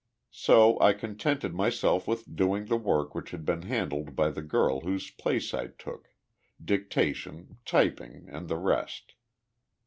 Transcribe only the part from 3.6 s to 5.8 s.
handled by the girl whose place I